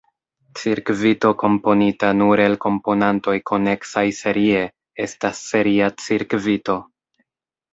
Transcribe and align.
Cirkvito 0.59 1.29
komponita 1.41 2.09
nur 2.21 2.41
el 2.47 2.57
komponantoj 2.65 3.35
koneksaj 3.51 4.05
serie 4.21 4.65
estas 5.07 5.45
seria 5.53 5.91
cirkvito. 6.07 6.81